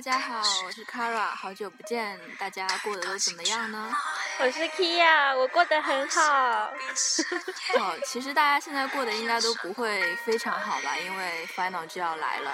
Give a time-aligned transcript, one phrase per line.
[0.00, 3.92] 大家好，我是 Kara，好久不见，大家过得都怎么样呢？
[4.38, 6.72] 我是 Kia，我过得很好。
[7.78, 12.50] 好，其实大家现在过得应该都不会非常好吧，因为 final 就要来了，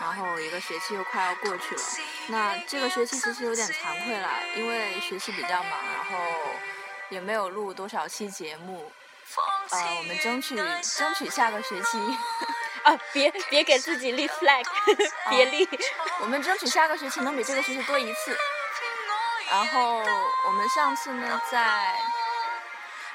[0.00, 1.82] 然后一个学期又快要过去了。
[2.26, 6.18] 那这个学期其实有点惭愧了，因为学习比较忙，然后
[7.10, 8.90] 也没有录多少期节目。
[9.70, 11.98] 呃，我们争取争取下个学期。
[12.88, 14.64] 啊，别别给自己立 flag，
[15.28, 15.68] 别立。
[16.20, 18.34] 我们争取下个学期能比这个学期多一次。
[19.50, 19.98] 然后
[20.46, 21.94] 我们上次呢，在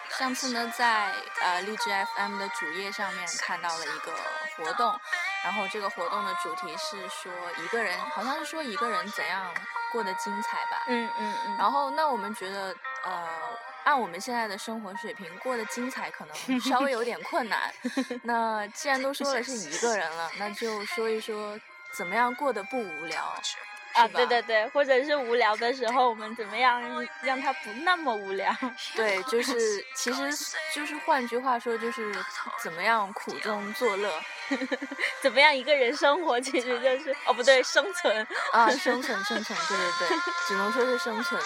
[0.09, 1.11] 上次呢，在
[1.41, 4.13] 呃荔枝 FM 的主页上面看到了一个
[4.55, 4.99] 活动，
[5.43, 9.51] 然后这个活动的主题是说一个人，好像是说一个人怎样
[9.91, 10.83] 过得精彩吧。
[10.85, 11.57] 嗯嗯嗯。
[11.57, 13.27] 然后那我们觉得呃。
[13.83, 17.73] 按我们现在的生活水平，过得精彩可能 稍微有点困难。
[18.23, 21.59] 那既然都说了是一个人了，那就说一说
[21.93, 23.21] 怎么样过得不无聊，
[23.93, 26.81] 啊，对对对，或者是无聊的时候，我们怎么样
[27.21, 28.55] 让他不那么无聊？
[28.95, 30.31] 对，就是其实
[30.73, 32.11] 就是换句话说，就是
[32.61, 34.19] 怎么样苦中作乐，
[35.21, 40.17] 怎么样一个人生活，其实就是哦不对，生存啊，生存生存，对对对，
[40.47, 41.39] 只能说是生存。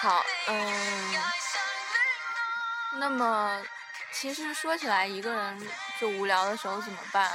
[0.00, 1.14] 好，嗯。
[2.98, 3.60] 那么，
[4.12, 5.68] 其实说起来，一个人
[6.00, 7.30] 就无聊的时候怎么办？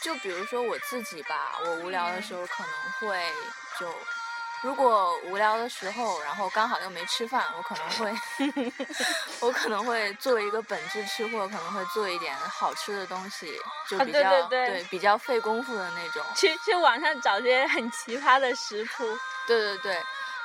[0.00, 3.22] 就比如说我自己吧，我无聊的时候可能会
[3.78, 3.94] 就，
[4.62, 8.72] 如果无聊的时候，然后刚好又没吃饭，我可能会，
[9.40, 13.60] 我可能会做一个本质吃货，可能会做一点好吃的东西，
[13.90, 16.24] 就比较对比较费功夫的那种。
[16.34, 19.04] 去去网上找些很奇葩的食谱。
[19.46, 20.02] 对对对，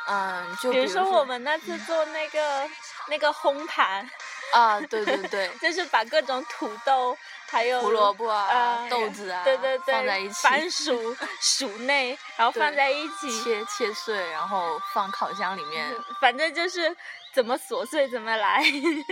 [0.08, 2.70] 嗯，就比如说我们那次做那个
[3.08, 4.06] 那个烘盘。
[4.54, 7.18] 啊，对对对， 就是把各种土豆，
[7.48, 15.86] 还有胡萝卜啊、豆子啊，对对对，放在一起， 番薯、薯内，然后放在一起切切碎，然后放烤箱里面。
[16.22, 16.96] 反正就是
[17.34, 18.64] 怎么琐碎怎么来。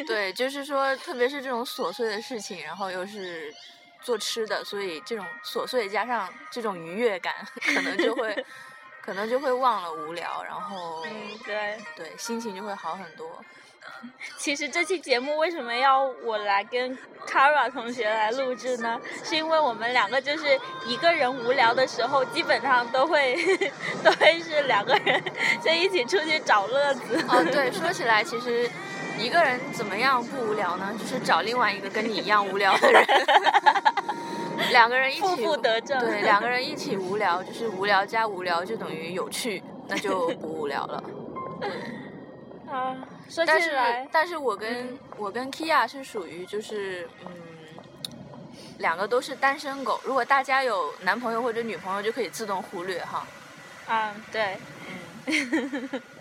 [0.07, 3.53] 对， 就是说，特别是这种琐碎的事情，然后又是
[4.01, 8.45] 做吃的，所以这种琐碎加上这种愉悦感，可能就会，
[9.01, 13.43] 可能就会忘了无聊，然后，嗯，对，对，心情就会好很多。
[14.37, 18.99] 其实这期节目为什么要我来跟 Kara 同学来录制呢？
[19.23, 23.35] 是因为我们两个就是一个人无聊的时候，基本上都会
[24.03, 25.23] 都会是两个人
[25.61, 27.25] 在一起出去找乐子。
[27.29, 28.69] 哦，对，说起来，其实
[29.17, 30.93] 一个人怎么样不无聊呢？
[30.99, 33.05] 就是找另外一个跟你一样无聊的人，
[34.71, 35.97] 两个人一起，负负得正。
[35.99, 41.01] 对，两个人一起无聊，就是无聊加无聊就等于有趣，那就不无聊了。
[42.73, 43.07] 啊。
[43.45, 43.71] 但是，
[44.11, 47.31] 但是我跟我跟 Kia 是属于就是嗯，
[48.79, 49.99] 两个都是单身狗。
[50.03, 53.25] 如果大家有男朋友或者女朋友，就可以自动忽略哈。
[53.87, 54.57] 啊，对，
[55.25, 56.01] 嗯。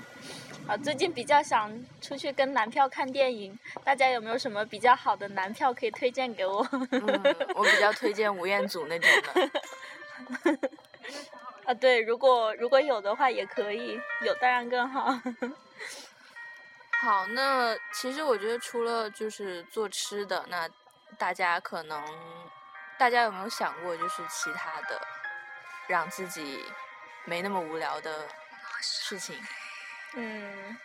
[0.69, 1.69] 啊，最近比较想
[2.01, 6.65] 出去跟男票看电影，大家有没有什么比较好的男票可以推荐给我？
[6.93, 10.61] 嗯，我比较推荐吴彦祖那种的。
[11.67, 15.21] 啊，对，如果如果有的话也可以，有当然更好。
[17.03, 20.69] 好，那其实我觉得除了就是做吃的，那
[21.19, 22.01] 大家可能，
[22.97, 25.01] 大家有没有想过就是其他的，
[25.89, 26.65] 让自己
[27.25, 28.29] 没那么无聊的
[28.81, 29.37] 事情？
[30.15, 30.79] 嗯，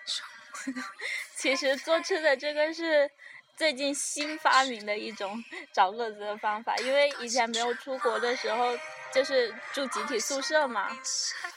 [1.38, 3.07] 其实做吃的这个是
[3.57, 8.78] 最近新发明的一种 找乐子的方法，因为以前没有出国的时候。
[9.09, 10.90] 就是住集体宿舍嘛，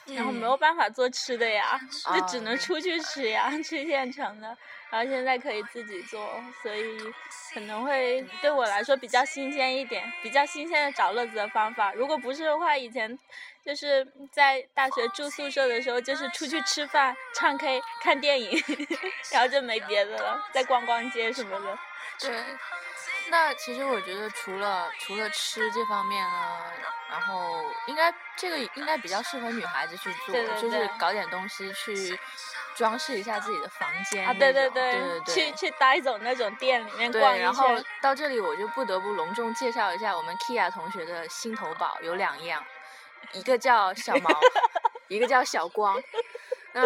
[0.06, 1.78] 然后没有办法做吃的呀，
[2.14, 4.56] 就只能出去吃呀， 吃现成的。
[4.88, 6.96] 然后现在可以自己做，所以
[7.52, 11.92] 可能会对我来说比较新鲜一点，比较新鲜的找乐子的方法。
[11.92, 13.18] 如果不是的话，以前
[13.66, 18.62] 就是在大学住宿舍的时候，就是出去吃饭、唱 K、看电影，
[19.32, 21.78] 然后就没别的了，再逛逛街什么的。
[22.20, 22.44] 对。
[23.28, 26.62] 那其实我觉得，除了除了吃这方面呢，
[27.08, 32.18] 然后应该这个应该比较适合女孩子去做，就是搞点东西去
[32.74, 37.68] 装饰一下自己的房间啊，对对对对对，去去待走那种店里面逛一然后
[38.00, 42.64] 到这里我就不得不隆重介绍一下我们 Kia 同学的心头宝有两样，
[43.32, 44.28] 一个叫小毛，
[45.06, 46.02] 一个叫小光。
[46.72, 46.82] 那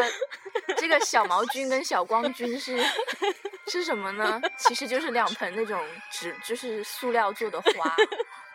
[0.76, 2.82] 这个小毛菌跟小光菌是
[3.68, 4.40] 是什么呢？
[4.56, 7.96] 其实就是两盆那种植，就是塑料做的花，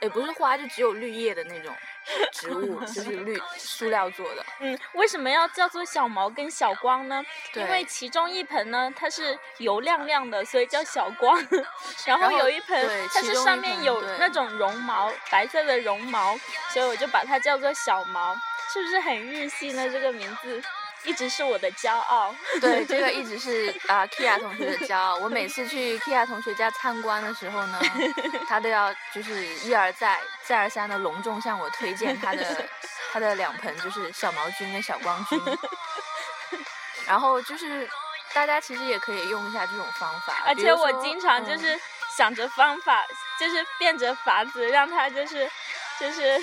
[0.01, 1.75] 也不是花，就只有绿叶的那种
[2.31, 4.45] 植物，就是绿 塑料做的。
[4.59, 7.23] 嗯，为什么要叫做小毛跟小光呢？
[7.53, 11.39] 因为其中一盆呢，它是油亮亮的，所以叫小光。
[12.05, 16.37] 然后有一盆，它是上面有那种绒毛，白色的绒毛，
[16.69, 18.35] 所以我就把它叫做小毛。
[18.71, 19.89] 是不是很日系呢？
[19.89, 20.61] 这个名字
[21.03, 22.33] 一直是我的骄傲。
[22.59, 25.15] 对，这个一直是啊，Kia 同学的骄傲。
[25.15, 27.79] 我每次去 Kia 同学家参观的时候呢，
[28.47, 32.67] 他都要就是一而再、再而三的隆重向我推荐他的
[33.11, 35.41] 他的两盆就是小毛菌跟小光 菌。
[37.07, 37.89] 然后就是
[38.33, 41.79] 大家其实也可以用一下这种方法，而且我经常就是
[42.15, 43.03] 想着方法，
[43.39, 45.49] 就是变着法子让他就是
[45.99, 46.39] 就是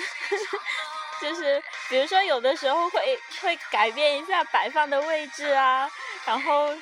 [1.21, 5.89] 就是比如说有的时候会会改变一下摆放的位置啊，
[6.25, 6.73] 然后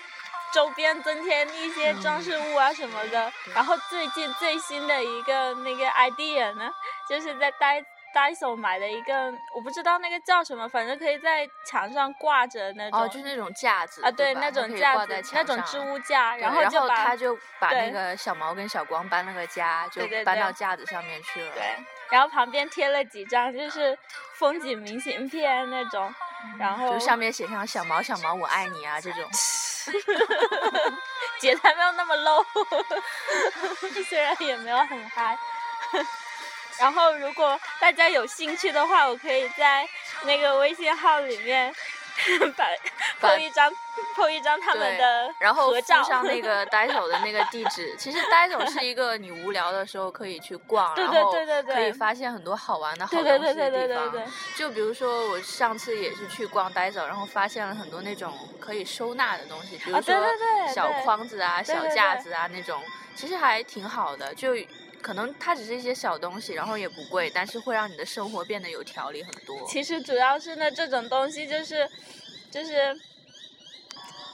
[0.54, 3.32] 周边增添一些装饰物啊什么的。
[3.54, 6.72] 然后最近最新的一个那个 idea 呢，
[7.10, 7.84] 就是在待。
[8.16, 13.02] Daiso 买了一个，我不知道那个叫什么，反正可以在墙上挂着那种。
[13.02, 14.02] 哦，就是那种架子。
[14.02, 21.52] 啊，对，那种架子，那种置物架，然后就他就把那个小毛跟小光搬了个家，就搬到架子上面去了。
[21.54, 21.76] 对，
[22.10, 23.98] 然后旁边贴了几张就是
[24.36, 26.14] 风景明信片那种，
[26.58, 29.30] 然后就上面写上“小毛小毛我爱你”啊这种。
[31.38, 32.44] 姐才没有那么 low，
[34.08, 35.38] 虽然也没有很嗨。
[36.80, 39.88] 然后，如果大家有兴趣的话，我可以在
[40.24, 41.74] 那个微信号里面
[42.56, 42.66] 把
[43.20, 43.70] 拍一张
[44.16, 47.94] 拍一张他们的然后合照上那个 呆手的那个地址。
[47.98, 51.34] 其实呆手是一个你无聊的时候可以去逛，然后
[51.68, 54.14] 可以发现很多好玩的好东西的地方。
[54.56, 60.16] 就比如说我上次也是去逛呆手，然后发现了很多那种可以收纳的东西，比如说
[60.74, 62.82] 小筐子啊、小架子啊那种，
[63.16, 64.34] 其实还挺好的。
[64.34, 64.56] 就
[65.06, 69.56] 可能它只是一些小东西，然后也不贵，但是会让你的生活变得有条理很多。
[69.68, 71.88] 其实主要是呢，这种东西就是，
[72.50, 73.00] 就是，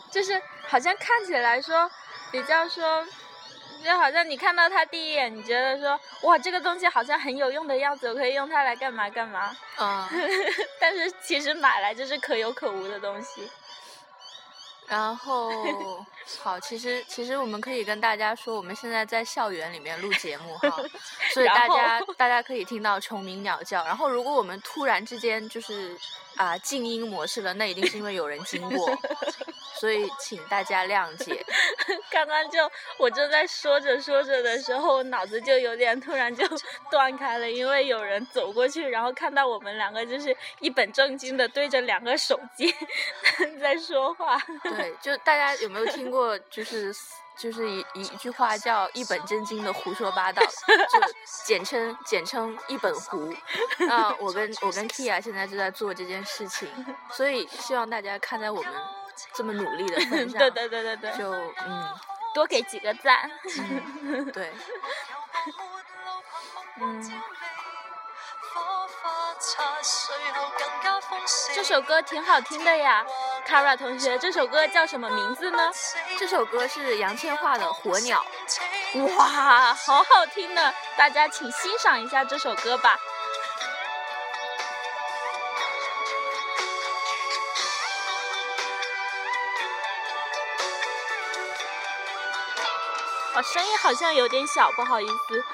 [0.09, 1.91] 就是好像看起来说
[2.31, 3.05] 比较说，
[3.83, 9.53] 就好像你看到它第一眼，你觉得说哇，这个东西好像很有用的样子，我可以用它来干嘛干嘛。
[9.77, 10.07] 嗯。
[10.79, 13.51] 但是其实买来就是可有可无的东西。
[14.87, 16.05] 然后，
[16.39, 20.69] 好，其实其实我们可以跟大家说，我们现在在校园里面录节目哈，
[21.33, 23.83] 所以大家 大家可以听到虫鸣鸟叫。
[23.85, 25.97] 然后，如果我们突然之间就是
[26.35, 28.89] 啊静音模式了，那一定是因为有人经过。
[29.73, 31.45] 所以，请大家谅解。
[32.11, 36.45] 刚刚就我正在说着说着的时候，我脑子就有点突然就
[36.91, 42.73] 断开了，因为有人走过去，然后看到我们两个就是一本正经的对着两个手机
[43.59, 44.37] 在说话。
[44.63, 46.93] 对，就大家有没有听过，就是
[47.37, 50.99] 就是一一句话叫一本正经的胡说八道，就
[51.45, 53.33] 简称简称一本胡。
[53.89, 56.67] 啊我跟我跟 Kia 现在就在做这件事情，
[57.11, 58.73] 所以希望大家看在我们。
[59.33, 61.93] 这么努力的份上，对对对对对，就嗯，
[62.33, 63.29] 多给几个赞，
[64.33, 64.51] 对，
[66.81, 67.21] 嗯。
[71.53, 73.05] 这首歌挺好听的呀
[73.47, 75.71] ，Kara 同学，这首歌叫什么名字呢？
[76.17, 78.23] 这首歌是杨千嬅的《火鸟》，
[79.15, 82.97] 哇，好好听呢，大家请欣赏一下这首歌吧。
[93.33, 95.45] 我，声音好像有点小，不好意思。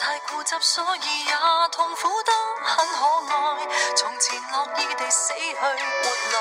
[0.00, 1.32] 太固执，所以也
[1.72, 2.32] 痛苦得
[2.62, 3.04] 很可
[3.34, 3.66] 爱。
[3.96, 6.38] 从前乐意地死去活来，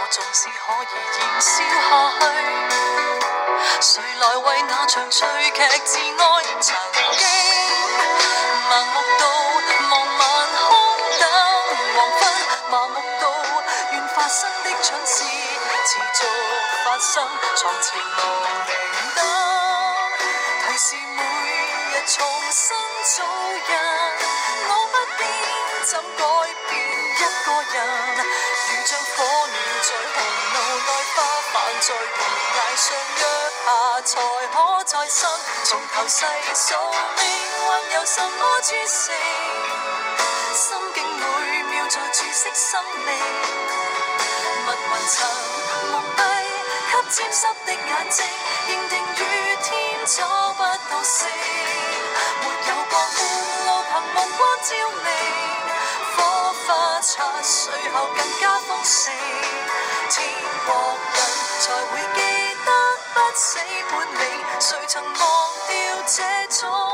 [0.00, 0.86] 我纵是可以
[1.18, 1.50] 燃烧
[2.20, 2.32] 下去。
[3.80, 6.44] 谁来为那场趣剧自爱？
[6.60, 7.26] 曾经
[8.70, 8.94] 盲目
[16.94, 17.98] 发生，床前无
[18.46, 18.70] 明。
[20.78, 21.22] 是每
[21.90, 22.76] 日重新
[23.16, 23.72] 做人，
[24.68, 25.26] 我不变，
[25.86, 26.22] 怎改
[26.68, 27.76] 变一个人？
[28.14, 30.16] 如像火鸟在红
[30.54, 31.18] 路内花
[31.52, 31.98] 瓣在悬
[32.54, 32.86] 崖上
[33.16, 33.22] 约
[33.64, 33.66] 下，
[34.04, 34.12] 才
[34.52, 35.18] 可再生。
[35.64, 36.24] 从头细
[36.54, 36.78] 数
[37.18, 39.10] 命运有什么注释？
[40.54, 41.22] 心境每
[41.74, 43.08] 秒在注释生命，
[44.64, 45.83] 密云层。
[47.14, 48.26] 沾湿的眼睛，
[48.66, 49.72] 认定雨天
[50.04, 51.28] 找不到星。
[52.40, 53.16] 没有光半
[53.66, 54.68] 路凭目光照
[55.04, 55.06] 明，
[56.16, 56.18] 火
[56.66, 59.14] 花擦碎后更加丰盛。
[60.10, 60.26] 天
[60.66, 60.74] 国
[61.14, 61.16] 人
[61.60, 62.18] 才会记
[62.64, 62.68] 得
[63.14, 63.60] 不死
[63.92, 64.22] 本领，
[64.58, 65.14] 谁曾忘
[65.68, 65.72] 掉
[66.08, 66.18] 这
[66.48, 66.93] 种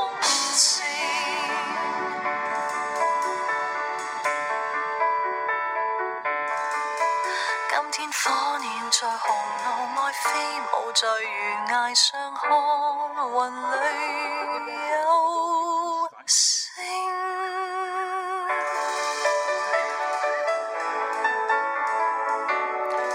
[7.93, 8.31] 天火
[8.93, 9.35] 在红
[9.97, 10.31] 外飞
[10.61, 13.51] 舞在悬崖上看云
[14.67, 16.71] 里有星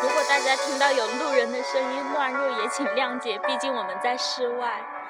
[0.02, 5.05] 如果大家听到有路人的声音乱入也请谅解毕竟我们在室外。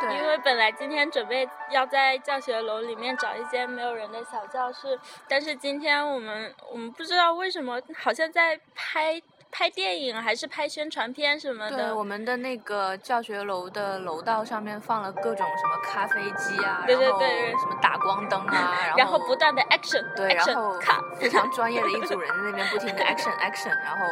[0.00, 4.98] 对，因为本来今天准备要在教学楼里面找一间没有人的小教室，
[5.28, 9.20] 但是今天我们我们不知道为什么，好像在拍
[9.50, 11.96] 拍电影还是拍宣传片什么对，的。
[11.96, 24.06] 我们的那个教学楼的楼道上面放了各种什么咖啡机啊，对对对什么打光灯啊，然后不断的 action 对，然后卡，非常专业的一组人在那边不停的 action action，然后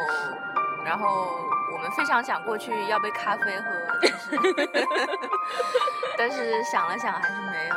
[0.85, 3.65] 然后我们非常想过去要杯咖啡喝，
[4.01, 4.39] 但是
[6.17, 7.75] 但是想了想还是没有。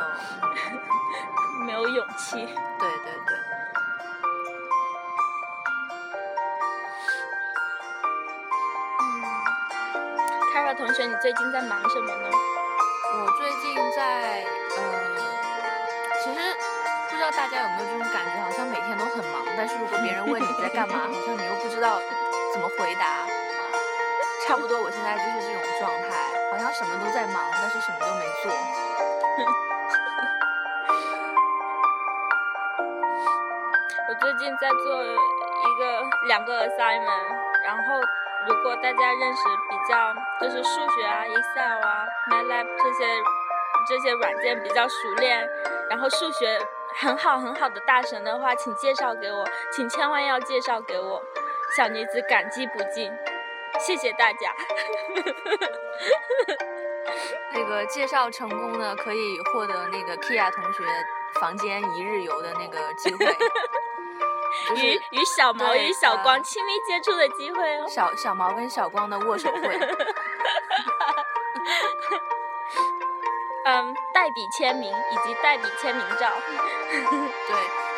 [1.67, 2.37] 没有勇气。
[2.37, 3.37] 对对对，
[10.53, 12.29] 凯尔同学，你最近在忙什么呢？
[13.13, 14.45] 我最近在
[14.77, 14.81] 嗯，
[16.23, 16.39] 其实
[17.09, 21.99] 不知道大家有没有这种感觉，好像每天都很忙，但是如果别人问你在干嘛，好像你又不知道
[22.53, 23.27] 怎么回答。
[24.47, 26.07] 差不多，我现在就是这种状态，
[26.49, 28.49] 好像什么都在忙，但是什么都没做。
[34.07, 37.27] 我最近在做一个两个 assignment，
[37.65, 37.99] 然后
[38.47, 43.05] 如果大家认识比较就是数学啊、Excel 啊、MATLAB 这些
[43.85, 45.45] 这些软件比较熟练，
[45.89, 46.57] 然后数学
[46.95, 51.21] 很好很好的大神的话，请介绍给我，请千万要介绍给我，
[51.75, 53.11] 小女子感激不尽，
[53.79, 54.53] 谢谢大家。
[57.53, 60.83] 那个介绍成功的可以获得那个 Kia 同学
[61.39, 63.25] 房间一日游的那个机会，
[64.69, 67.87] 就是与与小毛与小光呃亲密接触的机会哦。
[67.87, 69.79] 小小毛跟小光的握手会。
[73.65, 76.31] 嗯，代笔签名以及代笔签名照。
[76.89, 77.01] 对，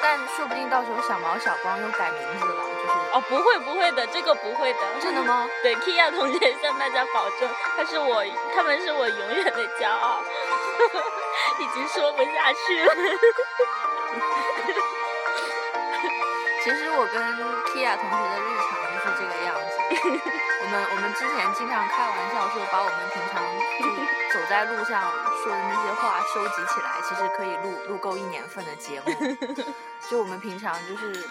[0.01, 2.68] 但说不定到时候小毛小光又改名字了，就是
[3.11, 4.79] 哦，不会不会的，这个不会的。
[5.01, 5.47] 真的吗？
[5.63, 8.23] 对，Kia 同学向大家保证，他是我，
[8.55, 10.21] 他们是我永远的骄傲。
[11.59, 12.93] 已经说不下去了。
[16.63, 17.21] 其实我跟
[17.73, 19.71] Kia 同学的日常就是这个样子。
[20.61, 23.41] 我们我们之前经常开玩笑说，把我们平常
[23.79, 23.87] 就
[24.31, 25.11] 走在路上
[25.43, 29.11] 说的那些话收集起来，其实可以录录够一年份的节目。
[30.09, 31.27] 就我们平常就是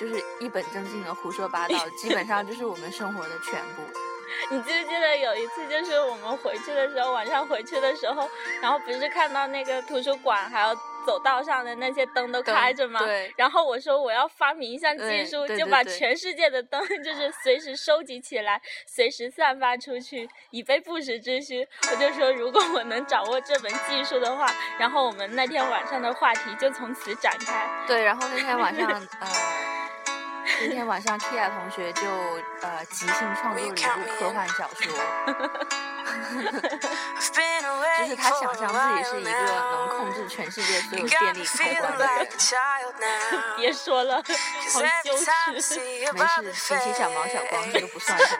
[0.00, 3.82] 就是一本正经的胡说八道，基本上就是我们生活的全部。
[4.48, 8.26] 你记不记得有一次，就是我们回去的时候，晚上回去的时候，
[8.62, 13.00] 然后不是看到那个图书馆还有走道上的那些灯都开着吗？
[13.04, 21.66] 对然后我说我要发明一项技术，就把全世界的灯 就是随时收集起来，随时散发出去，以备不时之需。
[21.90, 24.46] 我就说，如果我能掌握这门技术的话，
[24.78, 27.68] 然后我们那天晚上的话题就从此展开。
[27.86, 28.88] 对，然后那天晚上
[29.20, 29.69] 呃。
[30.60, 32.02] 那天晚上，Kia 同学就
[32.60, 33.74] 呃即兴创作了一部
[34.18, 34.92] 科幻小说，
[38.00, 42.28] 就是他想象自己是一个能控制全世界所有电力开关的人。
[43.56, 44.22] 别说了，好
[45.04, 45.16] 羞
[45.60, 45.80] 耻。
[46.12, 46.52] 没事，比
[46.84, 48.38] 起小毛小光，这个不算什么。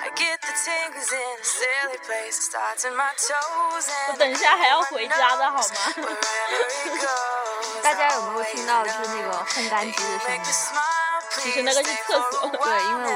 [4.08, 5.64] 我等一下还要回家的好吗？
[7.82, 10.40] 大家有没有听到就是那个烘干机的声音
[10.76, 10.99] 啊？
[11.38, 12.50] 其实那个是厕所。
[12.62, 13.14] 对，因为我们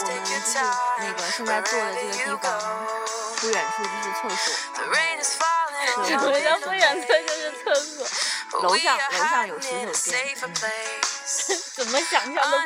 [0.00, 0.52] 我们就是
[0.98, 2.46] 那个现在坐的这个地方
[3.40, 4.54] 不远处就是厕所，
[6.06, 8.06] 什么叫不远处就是厕所？
[8.62, 10.16] 楼上楼上有洗手间。
[10.42, 10.52] 嗯
[11.76, 12.56] 怎么想象都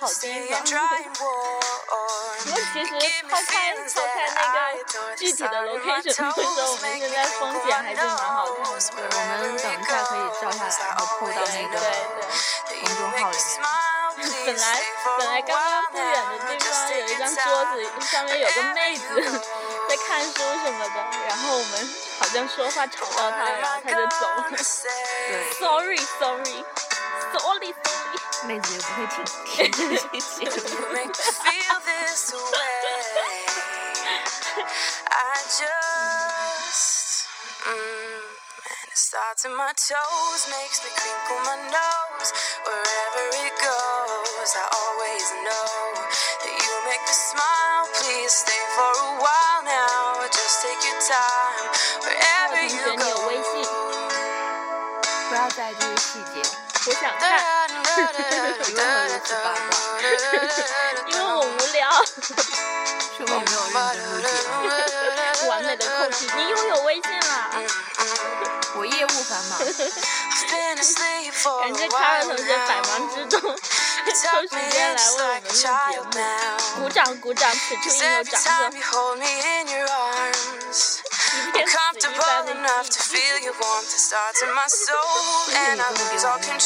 [0.00, 0.78] 不是一个好地方。
[1.14, 2.88] 不过 其实
[3.28, 8.78] 抛开抛开那个具体的 location 不说，我们现在风景还是蛮好看的。
[8.90, 11.80] 对，我们等一下可以照下来，然后 PO 到那对个对。
[11.80, 12.20] 公众号里面。
[12.20, 12.29] 本
[14.60, 14.82] 来
[15.18, 17.72] 本来刚刚不远的地方有一张桌子，
[18.06, 19.04] 上面有个妹子
[19.88, 20.96] 在看书什么的，
[21.28, 24.44] 然后我们好像说话吵到她，然后她就走了。
[25.28, 25.96] 对， Sorry。
[25.96, 26.64] Sorry Sorry
[27.32, 27.70] Sorry。
[28.44, 30.60] 妹子也不会听听这些节目。
[38.99, 42.31] Starts in my toes, makes me crinkle my nose.
[42.63, 45.99] Wherever it goes, I always know
[46.43, 47.87] that you make me smile.
[47.91, 50.23] Please stay for a while now.
[50.31, 51.67] Just take your time.
[52.01, 53.63] 还 Wherever 有同学， you 你有微信？
[53.63, 53.71] go.
[55.29, 56.39] 不要在意这些细节，
[56.87, 58.07] 我想看，你为何
[58.47, 59.71] 如此八卦？
[61.07, 61.83] 因为我无聊。
[63.15, 64.71] 说明没有认真录节
[65.43, 65.49] 目。
[65.49, 67.23] 完美的扣题，你拥有微信了。
[69.00, 73.08] 我业务繁忙，Been asleep for 感 a 谢卡尔 while 同学百忙 now.
[73.14, 75.66] 之中抽时间来为我们录节
[76.00, 78.52] 目，鼓掌鼓掌，此处应有掌声。
[78.60, 78.72] 一
[81.52, 83.08] 片死一般的寂不知道
[86.22, 86.60] 我们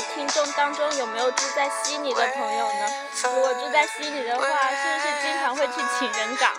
[0.00, 2.88] 的听众当中有没有住在悉尼的朋友呢？
[3.22, 6.52] 如果住在悉尼的话，是不是经常会去情人港？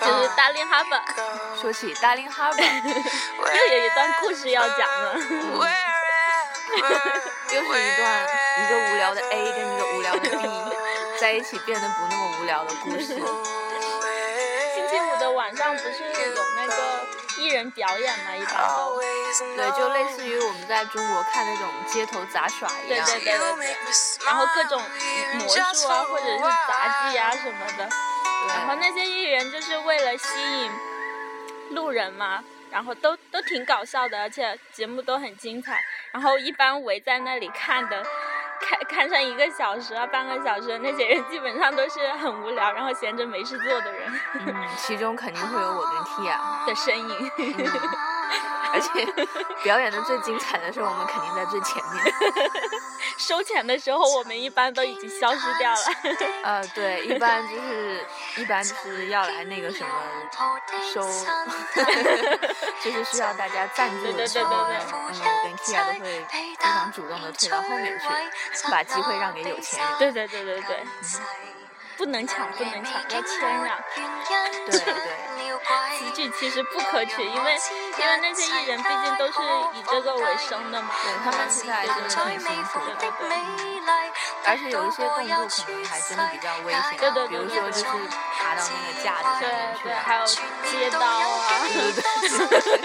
[0.00, 1.00] 就是大林哈本。
[1.60, 5.14] 说起大林哈本，又有一段故事要讲了。
[7.50, 8.26] 又是一段
[8.58, 10.76] 一个无聊的 A 跟一个无聊的 B
[11.20, 13.06] 在一起变得不那么无聊的故事。
[14.74, 16.02] 星期五的晚上不是
[16.34, 17.06] 有那个
[17.42, 18.36] 艺人表演嘛？
[18.36, 19.00] 一般都。
[19.56, 23.06] 对，就类似于我们在中国看那种街头杂耍一样。
[23.06, 23.76] 对对对对对。
[24.26, 24.80] 然后各种
[25.38, 27.88] 魔术啊，或者是杂技啊什么的。
[28.48, 30.26] 然后那些艺人就是为了吸
[30.62, 30.70] 引
[31.70, 35.80] 路人嘛，然后都都挺搞笑的，而且节目都很精彩。
[36.12, 38.04] 然后一般围在那里看的，
[38.72, 44.12] 看看上一个小时啊，半个小时那些人，基本上都是很无聊，然后闲着没事做的人。
[44.34, 47.30] 嗯，其中肯定会有我跟 Tia 的身影。
[48.72, 49.04] 而且
[49.62, 52.14] 表演的最精彩的时候，我们肯定在最前面。
[53.18, 55.78] 收钱的时候，我们一般都已经消失掉了。
[56.42, 58.04] 呃，对，一般就是
[58.36, 59.90] 一般就是要来那个什么
[60.92, 61.02] 收，
[62.82, 65.10] 就是需要大家赞助的时候，嗯，我
[65.44, 68.06] 跟 Kia 都会非常主动的退到后面去，
[68.70, 69.98] 把机会让给有钱人。
[69.98, 70.84] 对对对对对。
[71.94, 73.78] 不能抢，不能抢，要谦让。
[74.66, 74.94] 对对。
[75.98, 77.56] 此举其实不可取，因为
[77.98, 79.38] 因为那些艺人毕竟都是
[79.74, 83.30] 以这个为生的嘛，对他们现在真的挺辛苦的，对对。
[84.44, 92.80] 而且有一些动作可能还真的比较危险，对对比如说就是爬到那个架子上面去，还有接刀啊，对对对。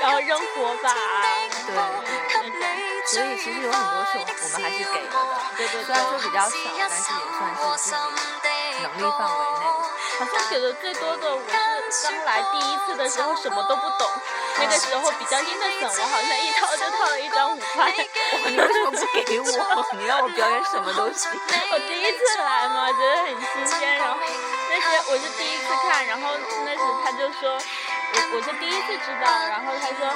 [0.00, 0.94] 然后扔火把，
[1.66, 1.74] 对
[2.40, 2.62] 对对。
[3.06, 5.82] 所以其实有很多是我们还是给了的，对对。
[5.84, 8.50] 虽然说比较少，但是也算是自己。
[8.82, 9.66] 能力范围内，
[10.18, 11.42] 好像给的最多的，我
[11.90, 14.08] 是刚来第一次的时候什么都不懂，
[14.60, 17.90] 那个时候比较阴的粉，我好像一套就套了一张五块。
[18.46, 19.86] 你为什么不给我？
[19.98, 21.28] 你让我表演什么东西。
[21.72, 24.18] 我第一次来嘛，觉得很新鲜，然后
[24.68, 26.28] 那时我是第一次看，然后
[26.64, 30.06] 那时他就说，我我是第一次知道，然后他说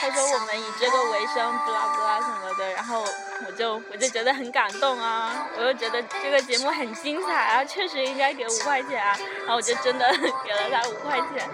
[0.00, 3.04] 他说我们以这个为生，布拉布拉什么的，然后。
[3.46, 11.46] 我就我就觉得很感动啊，我又觉得这个节目很精彩啊，确实应该给五块钱啊，然后我就真的给了他五块钱。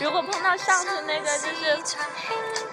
[0.00, 1.78] 如果碰到上次那个就是，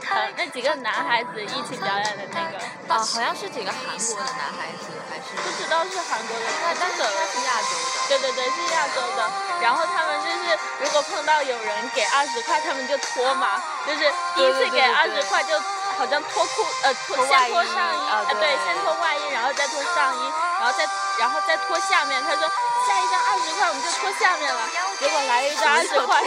[0.09, 2.57] 呃，那几个男孩子一起表演的那个，
[2.93, 8.07] 啊，好像是几个韩国的男孩子，还是不知道是韩国的，那但是他是亚洲的。
[8.09, 9.31] 对对对，是亚洲的。
[9.61, 15.53] 然后他们就是，如果碰到有人给二十块，他们就脱嘛，就是第一次给二十块就。
[15.99, 20.87] 好像脱裤，呃，脱先脱上衣，啊对，先脱外衣，然后再脱上衣，然后再
[21.19, 22.23] 然后再脱下面。
[22.23, 22.49] 他说
[22.89, 26.23] 下一张二十块我们就脱下面了，结果来了一张二十块，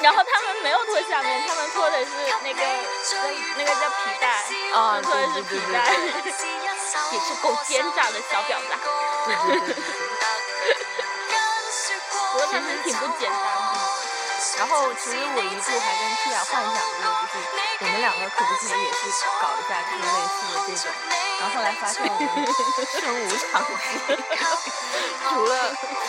[0.00, 2.06] 然后他们没有脱下面，他们脱的是
[2.42, 2.62] 那个
[3.58, 4.42] 那个叫皮带，
[4.72, 5.84] 啊，脱的是皮带，
[7.12, 8.72] 也是够奸诈的小婊子，
[9.26, 9.74] 对对对，
[12.32, 13.67] 不过他们挺不简单的。
[14.56, 17.34] 然后其实我一度还跟 Tia 幻想过，就是
[17.80, 19.02] 我们两个可不可以也是
[19.40, 20.90] 搞一下就是类似的这种，
[21.38, 22.18] 然后后来发现我们
[22.90, 24.02] 身无长技，
[25.28, 25.52] 除了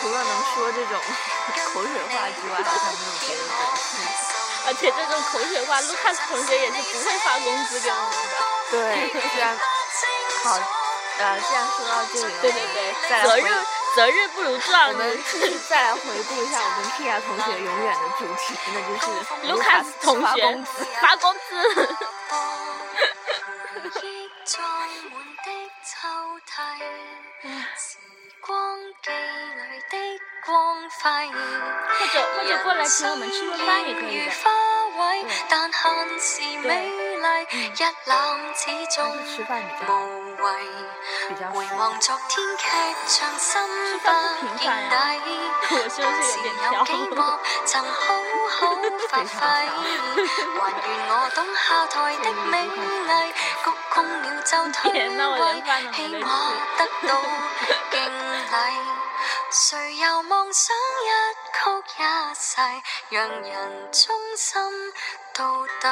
[0.00, 0.98] 除了能说这种
[1.72, 4.02] 口水话之外，好像没有别的本事。
[4.66, 8.34] 而且这种口水话，卢卡斯同学也是不会发工资给我们的。
[8.70, 9.56] 对，虽然
[10.44, 10.58] 好，
[11.18, 13.46] 呃，既然说到这里了， 对对对，责任。
[13.94, 14.94] 择日不如撞日。
[14.94, 19.12] 我们再来回顾一下我们 Tia 同学永远的主题，那就是
[19.52, 20.64] 卢卡斯同学
[21.00, 21.38] 发工资。
[31.98, 34.30] 或者或者过来请我们吃顿饭也可以的。
[37.20, 37.26] 对，
[37.74, 38.68] 还是
[39.26, 39.88] 吃饭比较。
[41.28, 42.64] 比较回望昨天剧
[43.06, 43.60] 场心
[43.98, 44.06] 不
[44.56, 45.28] 见底，
[45.70, 46.06] 我是有
[46.42, 47.20] 点挑？
[47.66, 48.02] 曾好
[48.48, 48.52] 好
[49.08, 49.38] 发挥，
[50.58, 52.74] 还原我懂下台的美丽，
[53.62, 54.80] 鞠躬了就退
[55.10, 55.20] 位，
[55.92, 56.24] 起码
[56.78, 57.08] 得到
[57.90, 57.94] 敬
[58.32, 58.48] 礼。
[59.52, 61.08] 谁又妄想一
[61.52, 61.58] 曲
[61.98, 62.02] 一
[62.34, 62.60] 世，
[63.08, 64.62] 让人忠心
[65.34, 65.88] 到底？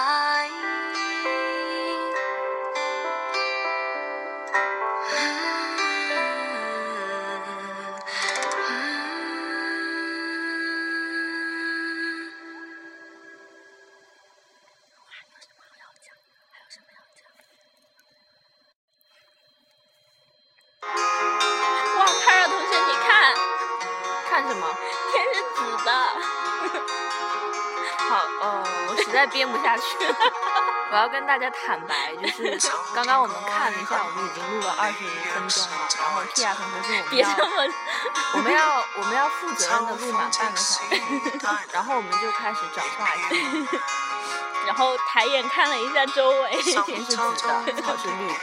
[29.18, 30.14] 在编不下去了。
[30.90, 32.56] 我要跟大家坦白，就是
[32.94, 34.94] 刚刚我们看了一下，我们已经录了二十
[35.34, 35.68] 分钟了。
[35.98, 37.34] 然后 Tia 同学说
[38.34, 38.64] 我们要
[38.96, 40.80] 我们要我们要负责任的录满半个小时，
[41.72, 43.68] 然后我们就开始找话题。
[44.66, 48.38] 然后抬眼看了一下周围，天是紫的，草是绿的。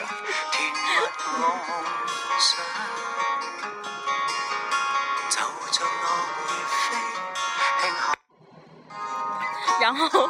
[9.80, 10.30] 然后，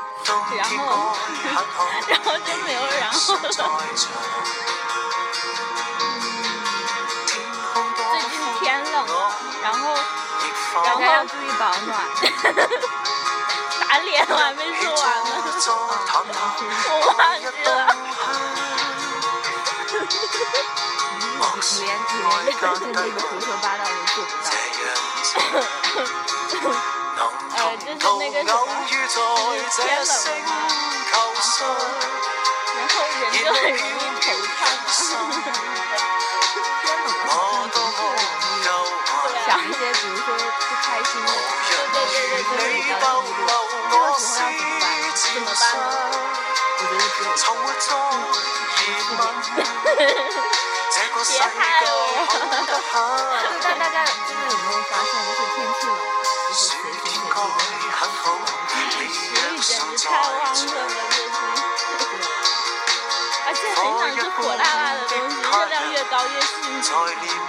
[0.58, 1.16] 然后，
[2.08, 4.16] 然后就没有然后了。
[8.12, 9.12] 最近天冷了，
[9.64, 9.84] 然后，
[10.84, 11.90] 然大家要注意保暖。
[13.88, 15.04] 打脸我还没说完
[16.26, 16.34] 呢，
[16.90, 17.70] 我忘记了。
[21.18, 24.48] 你连你连这个正经的胡说八道都做不到。
[27.78, 29.14] 就是那个什么，就是
[29.76, 30.50] 天冷了嘛，
[32.76, 35.30] 然后人就很容易头烫嘛。
[36.82, 41.28] 天冷了好像的确容易想一些，比如说不开心的，
[41.94, 44.84] 对对对对对，比较低落，这个时候要怎么办？
[45.16, 45.82] 怎么办呢？
[46.78, 47.18] 我觉得只
[51.04, 51.50] 有别害
[51.86, 51.88] 我！
[53.42, 55.90] 就但大家真的有没有发现，就是天气冷，
[56.48, 56.64] 就是
[59.62, 60.72] 简直太旺盛了，
[61.12, 61.38] 最近。
[63.48, 66.92] 而且很想吃火辣辣的东西，热量越高越兴奋。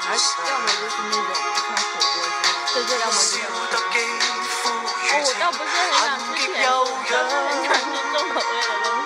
[0.09, 0.17] 而
[0.49, 3.41] 要么就是那种像火锅之类的，对对要么就是
[5.13, 6.65] 哦，我倒不是很想吃甜的，
[7.11, 8.87] 想吃重口味的东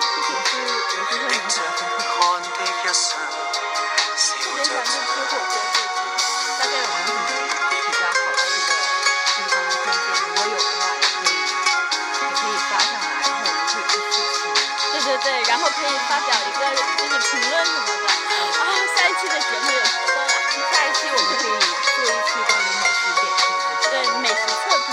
[16.11, 16.59] 发表一个
[16.97, 18.11] 就是评论什么的。
[18.59, 18.63] 啊，
[18.97, 20.29] 下一期的节目有吃的了。
[20.69, 21.49] 下一期我们可以
[21.95, 23.71] 做一期关于美食点评的。
[23.89, 24.91] 对，美食测评。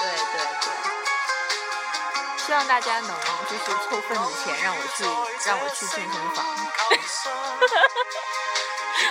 [0.00, 0.02] 对。
[0.30, 0.38] 对。
[0.62, 0.70] 对，
[2.46, 3.10] 希望大家能
[3.50, 5.02] 就是凑份子钱让我去
[5.44, 6.38] 让我去健身房。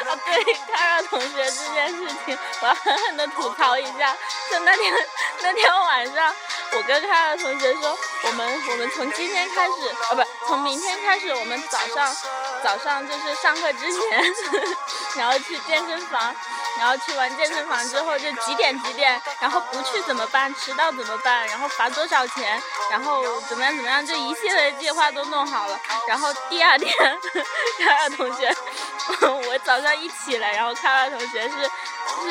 [0.08, 0.32] 啊，对，
[0.72, 4.15] 卡尔同学这件事情，我要狠狠的吐槽一下。
[4.50, 4.93] 就那天
[5.41, 6.34] 那天晚上，
[6.72, 9.71] 我跟卡尔同学说，我们我们从今天开始，
[10.12, 12.15] 啊不，从明天开始，我们早上
[12.63, 14.23] 早上就是上课之前，
[15.17, 16.36] 然后去健身房，
[16.80, 20.54] 然后去完健身房之后就几点几点，然后不去怎么办？
[20.56, 21.46] 迟到怎么办？
[21.48, 22.62] 然后罚多少钱？
[22.89, 24.06] 然后怎么样怎么样？
[24.06, 25.78] 就一系列计划都弄好了。
[26.08, 26.92] 然后第二天，
[27.86, 28.56] 卡尔同学，
[29.48, 31.70] 我早上一起来，然后卡尔同学是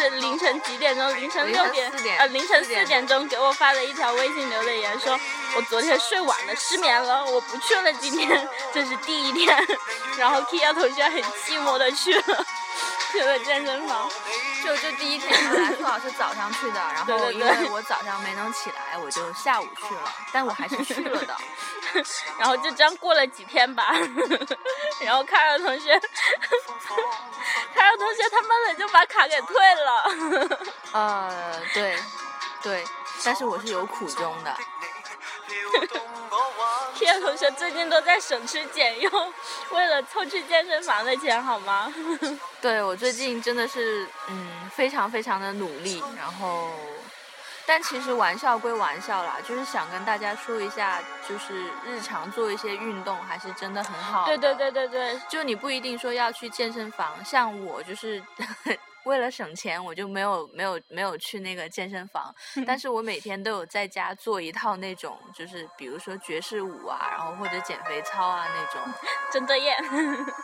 [0.01, 1.15] 是凌晨几点钟？
[1.17, 5.19] 凌晨六点点呃凌晨四点钟给我发了一条微信留的言说，
[5.57, 9.55] 我昨天睡晚了，失眠了，我不去了，今天这是第一天。
[10.17, 12.47] 然后 Kia 同学很寂寞的去了
[13.12, 14.09] 去了健身房。
[14.64, 21.35] 就就第一天本来说好是早上去的，然后因为我早上没能起来，我就下午去了，但我还是去了的。
[22.38, 23.94] 然后就这样过了几天吧，
[25.01, 25.99] 然后凯尔同学，
[27.75, 30.59] 凯尔同学他妈的就把卡给退了。
[30.92, 31.97] 呃，对
[32.62, 32.85] 对，
[33.25, 34.55] 但是我是有苦衷的。
[36.99, 39.11] 凯尔同学最近都在省吃俭用，
[39.71, 41.93] 为了凑去健身房的钱，好吗？
[42.61, 46.73] 对我最近真的是嗯非常非常的努力，然后，
[47.65, 54.25] 但其实玩笑归玩笑啦，就是想跟大家说一下，就是日常做一些运动还是真的很好。
[54.25, 58.23] 对对对对对，就你不一定说要去健身房，像我就是
[59.05, 62.35] 为了省钱，我就没有没有没有去那个健身房，
[62.67, 68.93] 但是我每天都有在家做一套那种，就是比如说爵士舞啊，然后或者减肥操啊那种。
[69.31, 69.77] 郑多燕，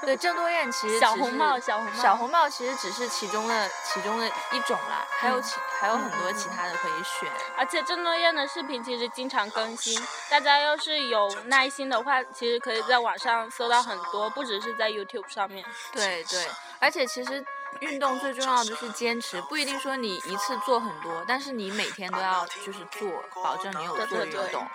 [0.03, 7.31] 对，郑多燕其实小红帽小红帽小红帽其实只是其中的其中的一种啦，还有其还有很多其他的可以选。
[7.57, 9.99] 而且郑多燕的视频其实经常更新，
[10.31, 15.65] 大家要是有耐心的话，其实可以在网上搜到很多，不只是在 YouTube 上面。
[15.93, 16.47] 对对，
[16.79, 17.45] 而且其实
[17.81, 24.67] 运动最重要的是坚持，不一定说你一次做很多，但是你每天都要就是做，保证你有对对对做运动。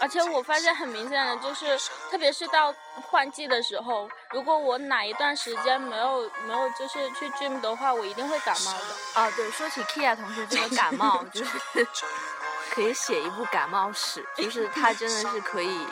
[0.00, 1.76] 而且我发现很明显的就是，
[2.10, 9.20] 特别是到换季的时候，如果我哪一段时间没有没有就是去 gym 的话，我一定会感冒的。
[9.20, 11.58] 啊，对，说起 Kia 同学这个感冒，就是
[12.74, 15.86] 可以写一部感冒史，就是他真的是可以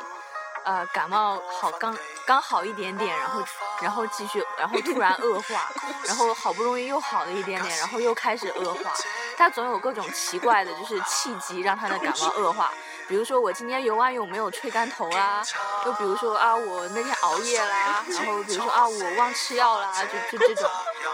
[0.64, 3.42] 呃感冒好刚刚好一点点，然后
[3.82, 5.70] 然后继续，然后突然恶化，
[6.04, 8.92] 然后好不容易又好了一点点，然后又开始恶化。
[9.36, 12.72] 他总有各种奇怪的，就是契机让他的感冒恶化。
[13.08, 15.42] 比如说我今天游完泳没有吹干头啦，
[15.84, 20.70] 又比如说啊我那天熬夜啦，然后比如说啊我忘吃药啦，就就这种。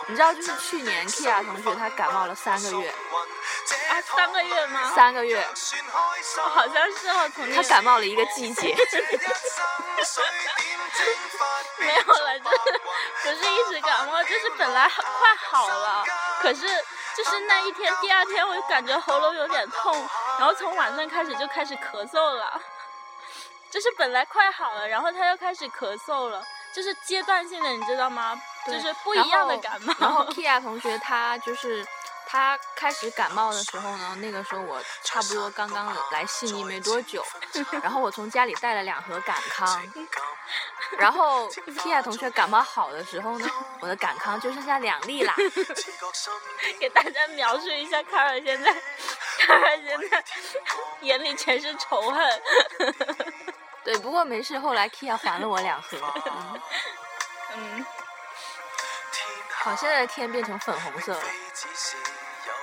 [0.08, 2.88] 你知道，就是去年 Kia 同学他感冒了三个月，
[3.90, 4.92] 啊，三个月吗？
[4.94, 5.44] 三个月，
[6.48, 8.74] 好像是哦，从他感冒了一个季节。
[11.78, 12.78] 没有了，就是
[13.22, 16.04] 不是一直感冒，就是本来快好了，
[16.40, 16.66] 可是
[17.16, 22.60] 就是那一天，第二天我就感觉喉咙有点痛，然后从晚上开始就开始咳嗽了，
[23.70, 26.42] 就是本来快好了，然后他又开始咳嗽了，
[26.72, 28.40] 就是阶段性的，你知道吗？
[28.66, 29.94] 就是不一样的感冒。
[29.98, 31.86] 然后 Kia 同学他就是
[32.26, 37.24] 他开始感冒的时候呢，那个时候我差不多刚刚来悉尼没多久，
[37.82, 39.82] 然后我从家里带了两盒感康，
[40.98, 43.48] 然后 Kia 同学感冒好的时候呢，
[43.80, 45.34] 我的感康就剩下两粒啦。
[46.80, 50.24] 给大家描述一下，卡尔现在，卡尔现在
[51.02, 52.42] 眼里全是仇恨。
[53.84, 55.96] 对，不过没事，后来 Kia 还了我两盒。
[57.54, 57.86] 嗯。
[59.66, 61.20] 好，现在的天变成粉红色了。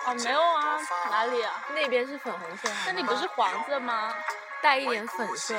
[0.06, 0.80] 哦，没有啊，
[1.12, 1.62] 哪里啊？
[1.76, 2.70] 那边是粉红色。
[2.86, 4.16] 那里不是黄色吗？
[4.62, 5.54] 带一点粉色。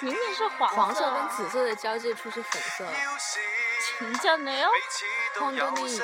[0.00, 0.74] 明明是黄色。
[0.74, 2.84] 黄色跟紫色的交界处是粉色。
[3.98, 4.70] 请叫你哦，
[5.38, 6.02] 看到你。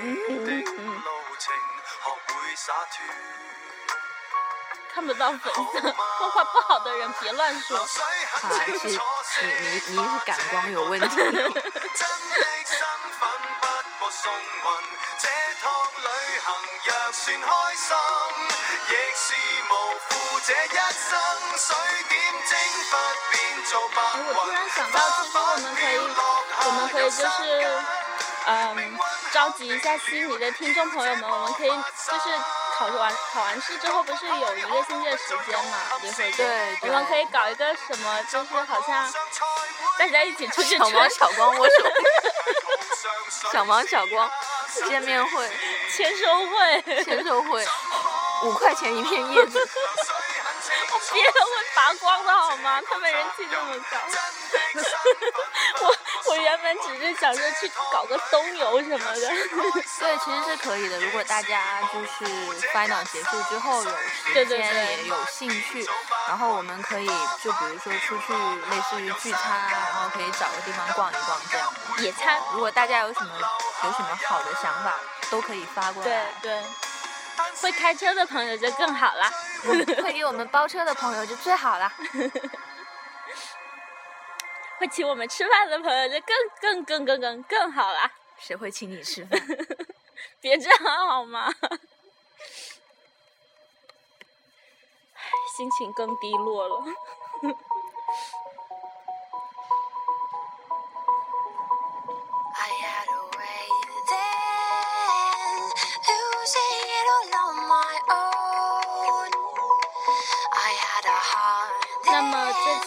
[0.00, 1.02] 嗯嗯嗯。
[4.92, 7.78] 看不到粉色，画画不好的人别乱说。
[7.78, 7.86] 好，
[8.66, 8.88] 是，
[9.46, 11.06] 你你你是感光有问题。
[24.34, 25.98] 我突然想到，其实我们可以，
[26.66, 27.82] 我们可以就是，
[28.46, 28.98] 嗯，
[29.32, 31.74] 召集一下悉尼的听众朋友们，我们可以就
[32.18, 32.36] 是
[32.76, 39.12] 考完考完试之后，不是有一个星期的时间嘛，一会儿对，我们可以搞一个什么，就是好像
[39.98, 41.74] 大家一起出去小忙小光我手，
[43.52, 44.30] 小忙小光
[44.88, 45.50] 见面会，
[45.96, 47.66] 签收会，签收会，
[48.44, 49.58] 五块钱一片叶子。
[51.12, 51.40] 别人会
[51.74, 52.80] 拔光的好吗？
[52.88, 53.98] 他们人气这么高，
[55.82, 59.28] 我我原本只是想着去搞个冬游什么的。
[59.98, 61.00] 对，其实是可以的。
[61.00, 62.24] 如果大家就是
[62.72, 63.90] final 结束之后有
[64.44, 65.84] 时间也有兴趣，
[66.28, 67.10] 然后我们可以
[67.42, 68.32] 就比如说出去
[68.70, 71.72] 类似于聚餐，然后可以找个地方逛一逛这样。
[72.02, 72.40] 野餐。
[72.52, 73.30] 如果大家有什么
[73.84, 74.94] 有什么好的想法，
[75.30, 76.26] 都可以发过来。
[76.42, 76.62] 对对。
[77.60, 79.30] 会开车的朋友就更好了。
[80.02, 81.90] 会给我们包车的朋友就最好了，
[84.78, 88.10] 会请我们吃饭的朋友就更更更更更更好了。
[88.38, 89.38] 谁会请你吃饭？
[90.40, 91.52] 别这样好吗？
[95.56, 96.84] 心情更低落了。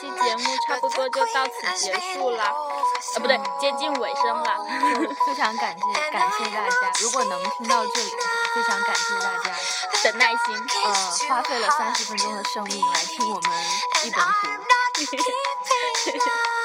[0.03, 2.53] 期节目差不多就到此结束了，啊
[3.15, 4.57] 不对，接近尾声了。
[5.25, 8.09] 非常感谢感谢大家，如果能听到这里，
[8.53, 9.55] 非常感谢大家
[10.03, 10.37] 的耐心，
[10.85, 10.93] 呃，
[11.29, 13.51] 花费了三十分钟的生命来听我们
[14.03, 14.47] 一本图。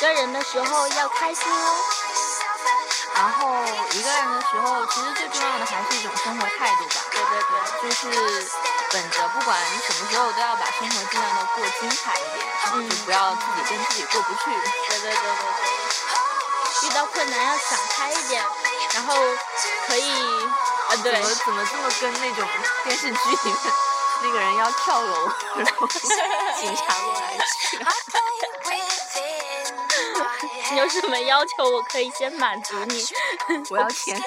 [0.00, 1.74] 个人的时候要开心哦，
[3.14, 7.00] 然后一个人的时候，其实最重要的还是一种生活态度吧。
[7.10, 8.50] 对对对，就是
[8.92, 14.50] 本着不管什么时候都要把生活尽量的过精彩一点，就不要自己跟自己过不去。
[14.88, 15.22] 对对对对
[16.80, 18.42] 对，遇到困难要想开一点，
[18.94, 19.14] 然后
[19.86, 20.10] 可以
[20.88, 21.12] 啊对。
[21.12, 22.48] 怎么怎么这么跟那种
[22.84, 23.56] 电视剧里面
[24.22, 25.86] 那个人要跳楼，然后
[26.58, 27.38] 警察过来？
[30.70, 33.04] 你有什么要求，我可以先满足你。
[33.70, 34.20] 我要钱。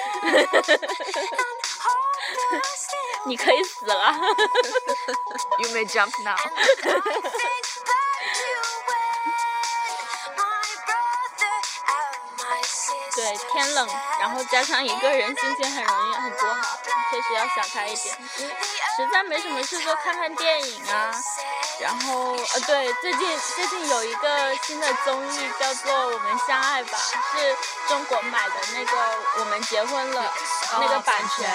[3.26, 4.12] 你可以死了。
[5.60, 6.36] You may jump now。
[13.16, 16.78] 对，天冷，然后加上一个人，心情很容易很不好，
[17.10, 18.14] 确实要想开一点。
[18.96, 21.14] 实在没什么事，就看看电影啊。
[21.80, 26.98] 然后呃，对，最近最近有一个新的综艺叫做《我们相爱吧》，
[27.38, 27.56] 是
[27.88, 28.92] 中国买的那个
[29.40, 30.22] 《我们结婚了》
[30.80, 31.50] 那个版权，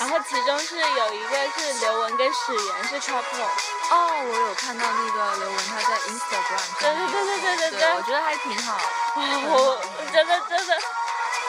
[0.00, 3.48] 然后其中是有一个是刘雯跟史源是 couple。
[3.90, 8.80] 哦，我有看到那个刘雯她在 Instagram 对对对对对对对，我觉得还挺好。
[9.16, 10.74] 我我觉得真的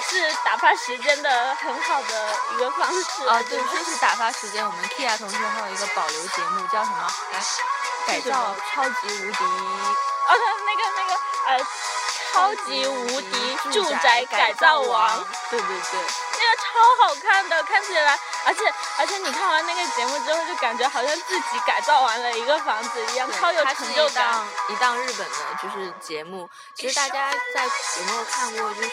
[0.10, 3.28] 是打发时间的很好的一个方式。
[3.28, 7.08] 啊，对，就是打发时间，我们 Kia 同学还有一个保留节目叫什么？
[7.32, 7.40] 来，
[8.08, 9.44] 改造超级无敌。
[9.44, 10.32] 哦，
[10.66, 11.68] 那个那个呃，
[12.32, 15.26] 超级无敌住宅改造王。
[15.50, 16.00] 对对对。
[16.34, 18.18] 那个超好看的，看起来。
[18.44, 18.62] 而且
[18.98, 24.44] 而且你看完那个节目之后，就感觉好像自己改造完了一个房子一样，超有成就感。
[24.70, 28.74] 一档日本的就是节目，其实大家在有没有看过？
[28.74, 28.90] 就是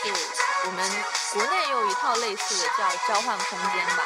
[0.67, 4.05] 我们国内有一套类似的叫《交换空间》吧，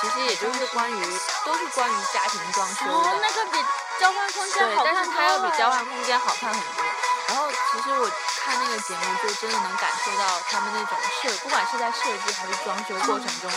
[0.00, 2.92] 其实也就是关于都是关于家庭装修的。
[2.92, 3.58] 哦，那个比
[4.02, 6.82] 《交换空间》好看但是它要比《交换空间》好看很多。
[7.28, 8.10] 然后其实我
[8.42, 13.48] 看那个节目，就真的能感受到他们那种设，不管是在设计还是装修过程中。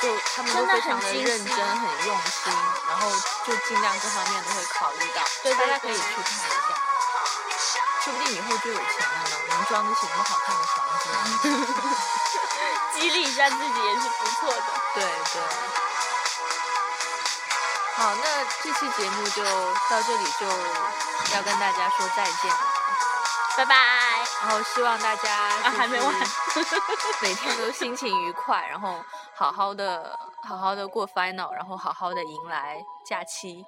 [0.00, 2.50] 就他们都非常的认真、很用心，
[2.88, 3.12] 然后
[3.44, 5.20] 就尽量各方面都会考虑到。
[5.42, 6.72] 对，大家可以去看一下，
[8.02, 11.44] 说不定以后就有钱了呢，能装得起那么好看的房子。
[12.96, 14.64] 激励一下自己也是不错的。
[14.94, 15.42] 对对。
[18.00, 20.46] 好，那这期节目就到这里，就
[21.36, 22.56] 要跟大家说再见了，
[23.58, 23.74] 拜拜。
[24.40, 26.14] 然后希望大家啊还没完，
[27.20, 29.04] 每天都心情愉快，然后。
[29.34, 33.64] 好好的，好好的过 final，然后好好的迎来假期。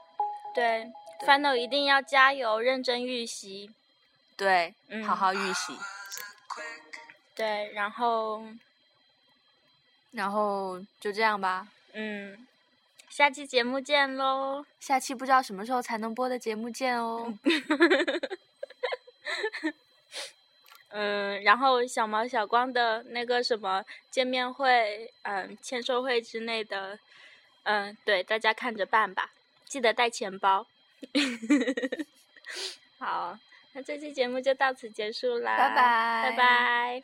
[0.55, 0.90] 对
[1.27, 3.71] ，final 一定要加油，认真预习。
[4.37, 5.79] 对，嗯好好预习。
[7.35, 8.42] 对，然后，
[10.11, 11.66] 然后就这样吧。
[11.95, 12.47] 嗯，
[13.12, 14.64] 下期节目见喽！
[14.81, 17.35] 下期不知道什么时候才能播的节目见哦。
[20.88, 26.98] 嗯，然后小毛小光的那个什么见面会，嗯，签售会之类的，
[27.64, 29.31] 嗯，对，大家看着办吧，
[29.66, 30.66] 记得带钱包。
[32.98, 33.38] 好，
[33.75, 37.03] 那这期节目就到此结束啦，拜拜，拜拜。